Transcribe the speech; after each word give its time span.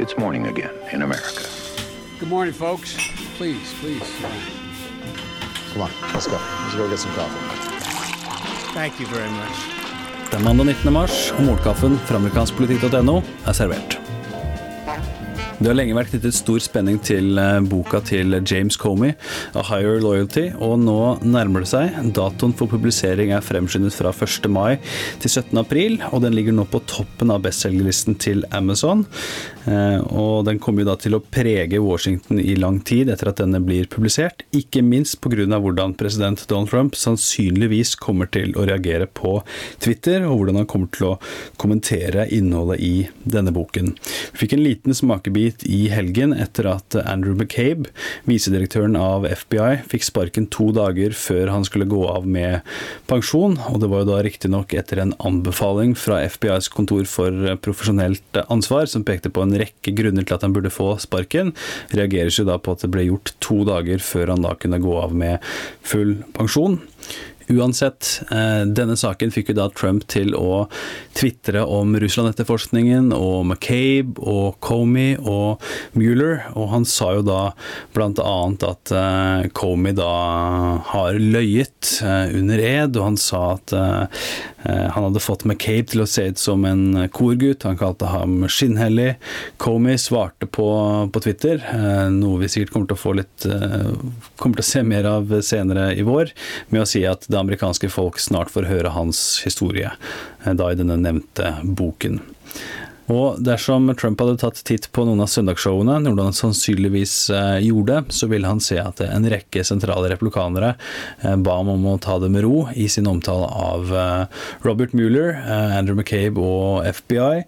It's 0.00 0.16
morning 0.16 0.46
again 0.46 0.70
in 0.92 1.02
America. 1.02 1.44
Good 2.18 2.30
morning, 2.30 2.54
folks. 2.54 2.96
Please, 3.36 3.74
please. 3.80 4.10
Come 5.72 5.82
on, 5.82 5.90
let's 6.14 6.26
go. 6.26 6.38
Let's 6.62 6.74
go 6.74 6.88
get 6.88 6.98
some 6.98 7.12
coffee. 7.12 7.36
Thank 8.72 8.98
you 8.98 9.06
very 9.06 9.30
much. 9.30 9.56
Det 10.30 10.36
er 10.36 10.44
mandag 10.44 10.66
19. 10.66 10.92
mars, 10.92 11.32
og 11.32 11.42
morgenkaffen 11.42 11.98
fra 11.98 12.16
amerikanskpolitikk.no 12.16 13.22
er 13.46 13.52
servert. 13.52 13.99
Det 15.60 15.68
har 15.68 15.74
lenge 15.76 15.92
vært 15.92 16.14
knyttet 16.14 16.32
stor 16.32 16.62
spenning 16.64 16.96
til 17.04 17.36
eh, 17.36 17.58
boka 17.68 17.98
til 18.08 18.32
James 18.48 18.78
Comey, 18.80 19.12
A 19.52 19.60
Higher 19.68 19.98
Loyalty, 20.00 20.46
og 20.56 20.78
nå 20.80 20.94
nærmer 21.20 21.66
det 21.66 21.68
seg. 21.68 21.98
Datoen 22.16 22.54
for 22.56 22.70
publisering 22.72 23.34
er 23.36 23.44
fremskyndet 23.44 23.92
fra 23.92 24.08
1. 24.08 24.48
mai 24.48 24.78
til 25.20 25.28
17. 25.28 25.52
april, 25.60 25.98
og 26.14 26.24
den 26.24 26.32
ligger 26.32 26.56
nå 26.56 26.64
på 26.64 26.80
toppen 26.88 27.28
av 27.34 27.42
bestselgerlisten 27.44 28.16
til 28.24 28.40
Amazon. 28.56 29.04
Eh, 29.68 30.00
og 30.16 30.46
den 30.48 30.62
kommer 30.64 30.80
jo 30.80 30.88
da 30.88 30.94
til 31.02 31.18
å 31.18 31.20
prege 31.20 31.82
Washington 31.84 32.40
i 32.40 32.56
lang 32.56 32.80
tid 32.80 33.12
etter 33.12 33.28
at 33.28 33.42
denne 33.42 33.60
blir 33.60 33.84
publisert, 33.92 34.46
ikke 34.56 34.80
minst 34.80 35.20
pga. 35.20 35.44
hvordan 35.60 35.92
president 36.00 36.46
Donald 36.48 36.72
Trump 36.72 36.96
sannsynligvis 36.96 37.98
kommer 38.00 38.32
til 38.32 38.56
å 38.56 38.64
reagere 38.64 39.04
på 39.06 39.42
Twitter, 39.78 40.24
og 40.24 40.40
hvordan 40.40 40.62
han 40.62 40.72
kommer 40.72 40.88
til 40.88 41.12
å 41.12 41.14
kommentere 41.60 42.30
innholdet 42.32 42.80
i 42.80 43.08
denne 43.28 43.52
boken. 43.52 43.92
Vi 44.32 44.46
fikk 44.46 44.56
en 44.56 44.64
liten 44.64 44.96
smakebit 44.96 45.49
dit 45.50 45.66
i 45.68 45.80
helgen 45.92 46.32
etter 46.36 46.68
at 46.70 46.96
Andrew 47.02 47.34
McCabe, 47.36 47.90
visedirektøren 48.28 48.96
av 48.98 49.26
FBI, 49.28 49.82
fikk 49.90 50.06
sparken 50.06 50.48
to 50.52 50.70
dager 50.76 51.14
før 51.16 51.52
han 51.52 51.66
skulle 51.66 51.88
gå 51.90 52.02
av 52.08 52.28
med 52.28 52.66
pensjon. 53.10 53.58
Og 53.70 53.80
det 53.82 53.90
var 53.92 54.04
jo 54.04 54.10
da 54.12 54.20
riktignok 54.26 54.74
etter 54.78 55.02
en 55.02 55.14
anbefaling 55.18 55.96
fra 55.98 56.20
FBIs 56.30 56.70
kontor 56.72 57.06
for 57.10 57.56
profesjonelt 57.64 58.42
ansvar, 58.48 58.88
som 58.90 59.06
pekte 59.06 59.32
på 59.32 59.44
en 59.44 59.56
rekke 59.60 59.94
grunner 59.96 60.26
til 60.26 60.38
at 60.38 60.46
han 60.46 60.56
burde 60.56 60.72
få 60.72 60.94
sparken. 61.02 61.54
Reageres 61.94 62.40
jo 62.40 62.46
da 62.48 62.58
på 62.60 62.76
at 62.76 62.84
det 62.84 62.92
ble 62.94 63.08
gjort 63.08 63.34
to 63.42 63.62
dager 63.68 64.02
før 64.04 64.34
han 64.34 64.46
da 64.46 64.56
kunne 64.60 64.82
gå 64.82 64.96
av 65.00 65.16
med 65.16 65.52
full 65.86 66.18
pensjon. 66.36 66.80
Uansett, 67.50 68.22
eh, 68.30 68.62
denne 68.62 68.94
saken 68.96 69.32
fikk 69.34 69.50
jo 69.50 69.56
da 69.58 69.66
Trump 69.74 70.04
til 70.10 70.36
å 70.38 70.68
tvitre 71.18 71.64
om 71.66 71.96
Russland-etterforskningen 71.98 73.10
og 73.16 73.48
McCabe 73.48 74.22
og 74.22 74.60
Comey 74.62 75.16
og 75.18 75.58
Mueller, 75.98 76.44
og 76.54 76.70
han 76.70 76.86
sa 76.86 77.16
jo 77.16 77.24
da 77.26 77.40
annet 77.98 78.64
at 78.66 78.92
uh, 78.94 79.48
Comey 79.56 79.94
da 79.96 80.12
har 80.92 81.18
løyet 81.18 81.98
uh, 82.04 82.30
under 82.38 82.62
ed, 82.62 82.96
og 82.96 83.08
han 83.08 83.18
sa 83.20 83.42
at 83.56 83.74
han 84.60 85.06
hadde 85.06 85.22
fått 85.24 85.46
McCabe 85.46 85.88
til 85.88 86.02
å 86.02 86.08
se 86.10 86.26
ut 86.28 86.40
som 86.40 86.66
en 86.68 87.08
korgutt, 87.16 87.64
han 87.64 87.78
kalte 87.80 88.10
ham 88.12 88.42
skinnhellig. 88.44 89.14
Comey 89.56 89.96
svarte 89.96 90.44
på, 90.44 90.66
på 91.08 91.22
Twitter, 91.24 91.62
noe 92.12 92.42
vi 92.42 92.50
sikkert 92.52 92.74
kommer 92.74 92.90
til 92.90 92.98
å 92.98 93.00
få 93.00 93.14
litt 93.16 93.46
kommer 94.36 94.60
til 94.60 94.66
å 94.66 94.68
se 94.68 94.82
mer 94.84 95.08
av 95.08 95.32
senere 95.46 95.86
i 95.96 96.04
vår, 96.04 96.34
med 96.74 96.84
å 96.84 96.88
si 96.88 97.06
at 97.08 97.24
amerikanske 97.40 97.90
folk 97.92 98.20
snart 98.22 98.52
får 98.52 98.68
høre 98.70 98.92
hans 98.94 99.40
historie, 99.44 99.92
eh, 100.44 100.54
da 100.54 100.70
i 100.70 100.78
denne 100.78 100.98
nevnte 101.00 101.56
boken. 101.64 102.20
Og 103.10 103.40
dersom 103.42 103.88
Trump 103.98 104.20
hadde 104.22 104.38
tatt 104.38 104.60
titt 104.66 104.86
på 104.94 105.02
noen 105.06 105.22
av 105.24 105.30
søndagsshowene, 105.32 105.96
noe 106.04 106.26
han 106.28 106.36
sannsynligvis 106.36 107.14
eh, 107.34 107.56
gjorde, 107.66 108.04
så 108.14 108.28
ville 108.30 108.46
han 108.46 108.62
se 108.62 108.78
at 108.78 109.02
en 109.02 109.26
rekke 109.32 109.64
sentrale 109.66 110.12
replikanere 110.12 110.76
eh, 111.24 111.34
ba 111.34 111.56
ham 111.58 111.72
om 111.74 111.88
å 111.90 111.96
ta 112.02 112.20
det 112.22 112.30
med 112.30 112.44
ro 112.46 112.68
i 112.78 112.86
sin 112.92 113.10
omtale 113.10 113.48
av 113.50 113.90
eh, 113.90 114.44
Robert 114.66 114.94
Mueller, 114.94 115.34
Andrew 115.74 115.98
McCabe 115.98 116.38
og 116.38 116.86
FBI. 117.00 117.42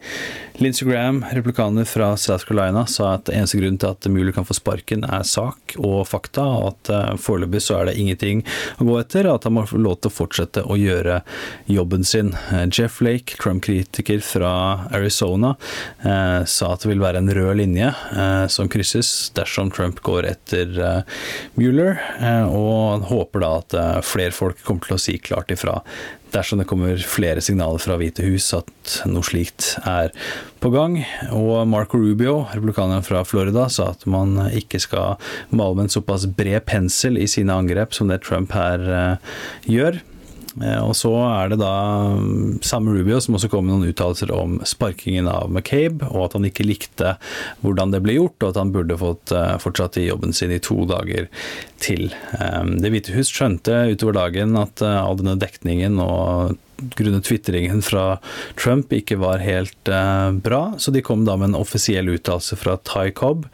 Lindsey 0.59 0.87
Graham, 0.89 1.23
replikaner 1.33 1.87
fra 1.89 2.11
South 2.21 2.49
Carolina, 2.49 2.83
sa 2.91 3.15
at 3.17 3.31
eneste 3.33 3.61
grunn 3.61 3.79
til 3.81 3.95
at 3.95 4.11
Mueller 4.11 4.35
kan 4.35 4.47
få 4.49 4.57
sparken, 4.59 5.07
er 5.07 5.23
sak 5.27 5.77
og 5.79 6.03
fakta, 6.11 6.45
og 6.59 6.73
at 6.73 7.21
foreløpig 7.23 7.63
så 7.63 7.79
er 7.79 7.89
det 7.89 7.97
ingenting 8.03 8.43
å 8.83 8.89
gå 8.91 8.99
etter, 9.01 9.31
og 9.31 9.39
at 9.39 9.49
han 9.49 9.57
må 9.57 9.65
få 9.71 9.81
lov 9.81 10.01
til 10.01 10.11
å 10.11 10.17
fortsette 10.19 10.67
å 10.67 10.77
gjøre 10.79 11.23
jobben 11.71 12.05
sin. 12.07 12.35
Jeff 12.69 13.01
Lake, 13.05 13.39
Trump-kritiker 13.41 14.21
fra 14.27 14.53
Arizona, 14.93 15.52
sa 16.03 16.73
at 16.73 16.85
det 16.85 16.91
vil 16.91 17.03
være 17.03 17.23
en 17.23 17.33
rød 17.33 17.59
linje 17.61 17.89
eh, 17.91 18.47
som 18.53 18.71
krysses 18.73 19.31
dersom 19.37 19.71
Trump 19.75 20.01
går 20.05 20.29
etter 20.33 20.73
eh, 20.79 21.21
Mueller, 21.59 22.01
eh, 22.21 22.49
og 22.49 23.07
håper 23.11 23.45
da 23.45 23.53
at 23.61 23.79
eh, 23.79 24.01
flere 24.07 24.35
folk 24.35 24.63
kommer 24.67 24.89
til 24.89 24.99
å 24.99 25.03
si 25.03 25.19
klart 25.23 25.53
ifra 25.55 25.81
dersom 26.33 26.63
det 26.63 26.69
kommer 26.71 26.97
flere 27.05 27.43
signaler 27.45 27.83
fra 27.83 27.99
Hvite 28.01 28.25
hus 28.25 28.47
at 28.57 28.95
noe 29.05 29.25
slikt 29.27 29.75
er 29.85 30.13
på 30.63 30.71
gang. 30.73 30.95
Og 31.35 31.67
Marco 31.69 32.01
Rubio, 32.01 32.47
republikaneren 32.55 33.05
fra 33.05 33.21
Florida, 33.29 33.67
sa 33.69 33.91
at 33.93 34.07
man 34.09 34.39
ikke 34.49 34.81
skal 34.81 35.21
male 35.53 35.77
med 35.77 35.91
en 35.91 35.97
såpass 35.99 36.25
bred 36.25 36.65
pensel 36.71 37.21
i 37.21 37.29
sine 37.29 37.53
angrep 37.53 37.93
som 37.93 38.09
det 38.09 38.23
Trump 38.25 38.57
her 38.57 38.87
eh, 38.89 39.37
gjør. 39.69 40.01
Eh, 40.61 40.81
og 40.83 40.95
så 40.99 41.13
er 41.25 41.53
det 41.53 41.61
da 41.63 41.73
mm, 42.19 42.61
Sam 42.65 42.89
Rubio 42.91 43.21
som 43.23 43.39
også 43.39 43.51
kom 43.53 43.69
med 43.69 43.77
noen 43.77 43.93
uttalelser 43.93 44.33
om 44.35 44.59
sparkingen 44.69 45.31
av 45.31 45.49
McCabe, 45.51 46.09
og 46.11 46.27
at 46.27 46.37
han 46.39 46.49
ikke 46.49 46.67
likte 46.67 47.15
hvordan 47.63 47.95
det 47.95 48.03
ble 48.05 48.19
gjort, 48.19 48.39
og 48.43 48.53
at 48.53 48.61
han 48.61 48.75
burde 48.75 48.99
fått 49.01 49.35
eh, 49.37 49.55
fortsatt 49.63 50.01
i 50.01 50.09
jobben 50.09 50.37
sin 50.37 50.53
i 50.55 50.61
to 50.63 50.83
dager 50.91 51.31
til. 51.83 52.11
Eh, 52.39 52.61
det 52.83 52.93
hvite 52.93 53.17
hus 53.17 53.33
skjønte 53.33 53.85
utover 53.95 54.19
dagen 54.21 54.59
at 54.61 54.85
all 54.85 55.19
denne 55.21 55.39
dekningen 55.41 56.01
og 56.03 56.59
grunnet 56.97 57.25
tvitringen 57.25 57.83
fra 57.85 58.19
Trump 58.61 58.93
ikke 58.95 59.19
var 59.21 59.43
helt 59.45 59.89
eh, 59.89 60.31
bra, 60.45 60.63
så 60.79 60.93
de 60.95 61.03
kom 61.05 61.25
da 61.27 61.37
med 61.39 61.53
en 61.53 61.61
offisiell 61.61 62.11
uttalelse 62.13 62.59
fra 62.61 62.77
Ty 62.89 63.11
Cobb, 63.17 63.47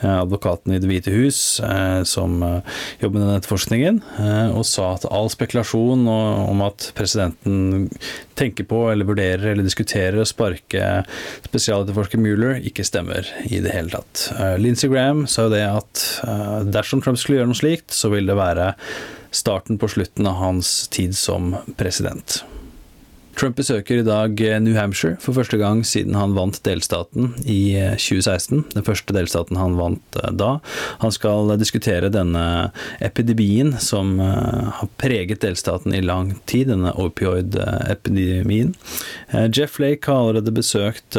eh, 0.00 0.18
advokaten 0.20 0.74
i 0.74 0.80
Det 0.82 0.90
hvite 0.90 1.14
hus, 1.14 1.60
eh, 1.60 2.02
som 2.08 2.42
eh, 2.42 2.78
jobber 3.02 3.18
med 3.18 3.26
den 3.26 3.40
etterforskningen, 3.40 4.00
eh, 4.22 4.56
og 4.56 4.66
sa 4.68 4.92
at 4.94 5.08
all 5.10 5.30
spekulasjon 5.32 6.06
om 6.06 6.62
at 6.66 6.90
presidenten 6.96 7.90
tenker 8.36 8.66
på 8.68 8.82
eller 8.92 9.08
vurderer 9.08 9.52
eller 9.52 9.66
diskuterer 9.66 10.20
å 10.20 10.28
sparke 10.28 11.02
spesialetterforsker 11.48 12.20
Mueller, 12.20 12.60
ikke 12.60 12.84
stemmer 12.86 13.28
i 13.48 13.60
det 13.64 13.74
hele 13.74 13.94
tatt. 13.94 14.28
Eh, 14.36 14.56
Lindsey 14.62 14.92
Graham 14.92 15.26
sa 15.30 15.46
jo 15.46 15.54
det 15.56 15.64
at 15.66 16.06
dersom 16.72 17.02
Trump 17.02 17.20
skulle 17.20 17.40
gjøre 17.40 17.52
noe 17.52 17.58
slikt, 17.58 17.92
så 17.94 18.10
vil 18.12 18.28
det 18.28 18.36
være 18.38 18.72
starten 19.36 19.78
på 19.78 19.88
slutten 19.88 20.26
av 20.26 20.34
hans 20.40 20.88
tid 20.88 21.16
som 21.16 21.56
president. 21.76 22.44
Trump 23.36 23.58
besøker 23.58 24.00
i 24.00 24.04
dag 24.06 24.40
eh, 24.40 24.56
New 24.64 24.72
Hampshire 24.78 25.18
for 25.20 25.36
første 25.36 25.58
gang 25.60 25.82
siden 25.84 26.16
han 26.16 26.32
vant 26.36 26.56
delstaten 26.64 27.34
i 27.44 27.76
2016. 28.00 28.62
Eh, 28.62 28.70
den 28.72 28.86
første 28.86 29.12
delstaten 29.12 29.58
han 29.60 29.76
vant 29.76 30.16
eh, 30.22 30.30
da. 30.32 30.54
Han 31.02 31.12
skal 31.12 31.52
diskutere 31.60 32.08
denne 32.12 32.72
epidemien 33.04 33.74
som 33.82 34.16
har 34.20 34.88
preget 35.00 35.42
delstaten 35.44 35.92
i 35.94 36.00
lang 36.04 36.32
tid, 36.48 36.70
denne 36.70 36.92
opioid-epidemien. 36.96 38.72
Jeff 39.54 39.76
Lake 39.82 40.08
har 40.08 40.22
allerede 40.22 40.54
besøkt 40.54 41.16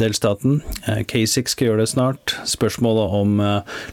delstaten. 0.00 0.60
Kasich 1.08 1.52
skal 1.52 1.70
gjøre 1.70 1.84
det 1.84 1.90
snart. 1.92 2.34
Spørsmålet 2.48 3.16
om 3.20 3.40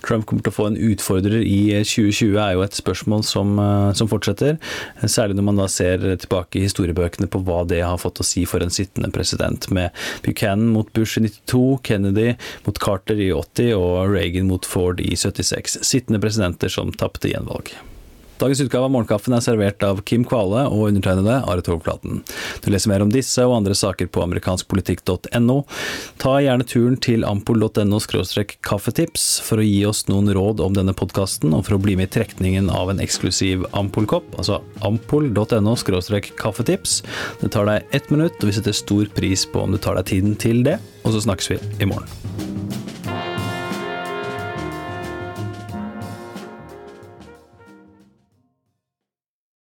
Trump 0.05 0.27
kommer 0.27 0.43
til 0.43 0.53
å 0.53 0.57
få 0.57 0.67
en 0.71 0.79
utfordrer 0.89 1.45
i 1.45 1.61
2020 1.85 2.39
er 2.43 2.55
jo 2.57 2.65
et 2.65 2.77
spørsmål 2.77 3.23
som, 3.27 3.55
som 3.97 4.11
fortsetter, 4.11 4.57
særlig 5.05 5.37
når 5.39 5.47
man 5.51 5.61
da 5.63 5.69
ser 5.71 6.03
tilbake 6.23 6.59
i 6.59 6.65
historiebøkene 6.67 7.29
på 7.31 7.36
på 7.37 7.45
hva 7.47 7.63
det 7.69 7.83
har 7.85 7.99
fått 8.01 8.21
å 8.21 8.27
si 8.27 8.45
for 8.49 8.63
en 8.63 8.73
sittende 8.73 9.11
president, 9.13 9.69
med 9.73 9.93
Buchanan 10.25 10.73
mot 10.73 10.91
Bush 10.93 11.19
i 11.21 11.27
92, 11.27 11.79
Kennedy 11.87 12.33
mot 12.65 12.79
Carter 12.81 13.19
i 13.21 13.31
80 13.33 13.75
og 13.77 14.15
Reagan 14.15 14.49
mot 14.51 14.65
Ford 14.65 15.01
i 15.03 15.13
76. 15.15 15.79
Sittende 15.85 16.21
presidenter 16.23 16.73
som 16.73 16.93
tapte 16.93 17.31
gjenvalg. 17.31 17.73
Dagens 18.37 18.61
utgave 18.61 18.85
av 18.85 18.91
Morgenkaffen 18.93 19.33
er 19.33 19.41
servert 19.41 19.81
av 19.85 20.03
Kim 20.05 20.21
Kvale 20.27 20.67
og 20.69 20.91
undertegnede 20.91 21.39
Are 21.49 21.63
Togflaten. 21.65 22.21
Du 22.61 22.69
leser 22.69 22.91
mer 22.91 23.01
om 23.01 23.09
disse 23.13 23.41
og 23.41 23.55
andre 23.57 23.73
saker 23.77 24.09
på 24.13 24.21
amerikanskpolitikk.no. 24.27 25.57
Ta 26.21 26.35
gjerne 26.43 26.67
turen 26.69 26.99
til 27.01 27.25
ampol.no 27.25 28.01
kaffetips 28.67 29.25
for 29.45 29.61
å 29.61 29.65
gi 29.65 29.81
oss 29.89 30.05
noen 30.11 30.29
råd 30.37 30.61
om 30.61 30.77
denne 30.77 30.93
podkasten, 30.97 31.55
og 31.57 31.65
for 31.65 31.77
å 31.77 31.81
bli 31.81 31.97
med 31.97 32.11
i 32.11 32.13
trekningen 32.19 32.69
av 32.69 32.93
en 32.93 33.01
eksklusiv 33.03 33.65
Ampol-kopp, 33.77 34.29
altså 34.37 34.61
ampol.no 34.85 35.73
kaffetips. 36.37 37.01
Det 37.41 37.51
tar 37.55 37.65
deg 37.69 37.97
ett 37.97 38.11
minutt, 38.13 38.37
og 38.37 38.51
vi 38.51 38.59
setter 38.59 38.77
stor 38.77 39.09
pris 39.17 39.47
på 39.49 39.65
om 39.65 39.73
du 39.73 39.81
tar 39.81 39.97
deg 39.97 40.13
tiden 40.13 40.37
til 40.37 40.61
det, 40.67 40.77
og 41.03 41.15
så 41.15 41.25
snakkes 41.25 41.55
vi 41.55 41.63
i 41.81 41.89
morgen. 41.89 42.46